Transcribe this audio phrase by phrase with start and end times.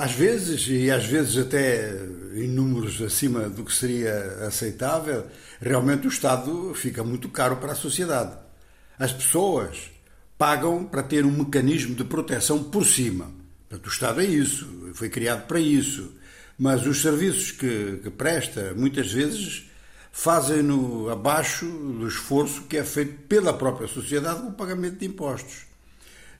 [0.00, 1.92] Às vezes, e às vezes até
[2.36, 5.26] em números acima do que seria aceitável,
[5.60, 8.38] realmente o Estado fica muito caro para a sociedade.
[8.96, 9.90] As pessoas
[10.38, 13.28] pagam para ter um mecanismo de proteção por cima.
[13.68, 16.12] Portanto, o Estado é isso, foi criado para isso.
[16.56, 19.68] Mas os serviços que, que presta, muitas vezes,
[20.12, 25.66] fazem-no abaixo do esforço que é feito pela própria sociedade com o pagamento de impostos.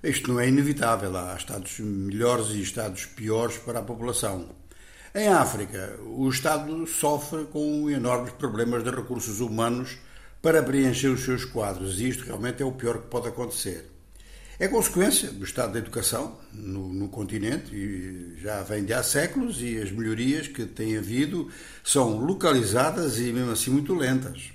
[0.02, 4.48] Isto não é inevitável, há Estados melhores e Estados piores para a população.
[5.12, 9.98] Em África, o Estado sofre com enormes problemas de recursos humanos
[10.40, 13.90] para preencher os seus quadros e isto realmente é o pior que pode acontecer.
[14.60, 19.60] É consequência do estado da educação no, no, continente e já vem de há séculos
[19.60, 21.50] e as melhorias que têm havido
[21.82, 24.52] são localizadas e mesmo assim muito lentas.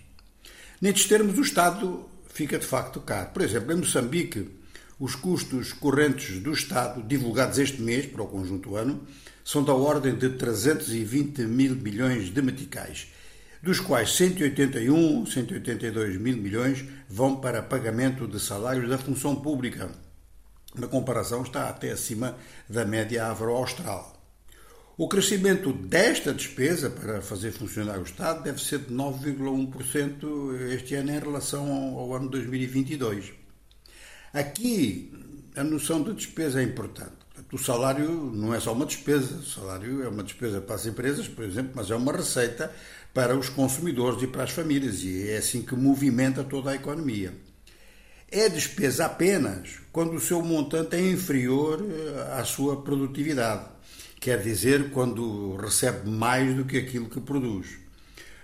[0.81, 3.30] Nestes termos, o Estado fica de facto caro.
[3.30, 4.62] Por exemplo, em Moçambique,
[4.99, 9.02] os custos correntes do Estado, divulgados este mês para o conjunto ano,
[9.43, 13.08] são da ordem de 320 mil milhões de meticais,
[13.61, 19.89] dos quais 181, 182 mil milhões vão para pagamento de salários da função pública.
[20.75, 24.14] Na comparação, está até acima da média avro-austral.
[24.95, 31.11] O crescimento desta despesa para fazer funcionar o Estado deve ser de 9,1% este ano
[31.11, 33.42] em relação ao ano 2022.
[34.34, 35.14] Aqui,
[35.56, 37.14] a noção de despesa é importante.
[37.52, 41.28] O salário não é só uma despesa, o salário é uma despesa para as empresas,
[41.28, 42.73] por exemplo, mas é uma receita
[43.14, 47.31] para os consumidores e para as famílias, e é assim que movimenta toda a economia.
[48.31, 53.66] É despesa apenas quando o seu montante é inferior eh, à sua produtividade,
[54.20, 57.78] quer dizer, quando recebe mais do que aquilo que produz.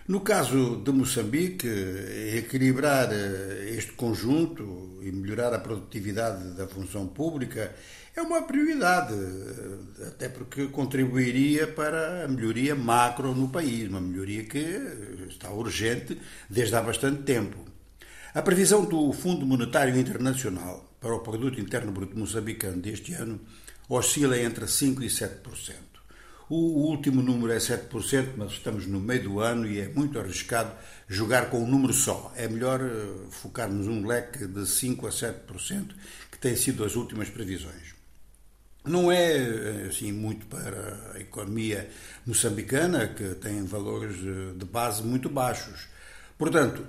[0.10, 1.68] No caso de Moçambique,
[2.36, 7.76] equilibrar eh, este conjunto e melhorar a produtividade da função pública
[8.16, 14.46] é uma prioridade, eh, até porque contribuiria para a melhoria macro no país, uma melhoria
[14.46, 14.66] que
[15.30, 17.60] está urgente desde há bastante tempo.
[18.34, 23.40] A previsão do Fundo Monetário Internacional para o Produto Interno Bruto moçambicano deste ano
[23.88, 25.99] oscila entre 5% e 7%.
[26.50, 30.72] O último número é 7%, mas estamos no meio do ano e é muito arriscado
[31.08, 32.34] jogar com um número só.
[32.36, 35.94] É melhor eh, focarmos um leque de 5% a 7%,
[36.32, 37.94] que tem sido as últimas previsões.
[38.84, 41.88] Não é eh, assim muito para a economia
[42.26, 45.88] moçambicana, que tem valores eh, de base muito baixos.
[46.36, 46.84] Portanto,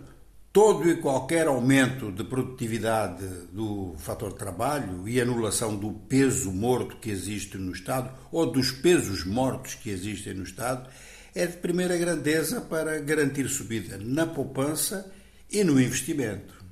[0.53, 7.11] todo e qualquer aumento de produtividade do fator trabalho e anulação do peso morto que
[7.11, 10.91] existe no Estado ou dos pesos mortos que existem no Estado
[11.35, 15.11] é de primeira grandeza para garantir subida na poupança
[15.49, 16.60] e no investimento.